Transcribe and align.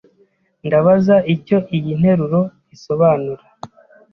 Ndabaza 0.65 1.15
icyo 1.33 1.57
iyi 1.77 1.91
nteruro 1.99 2.41
isobanura. 2.75 3.43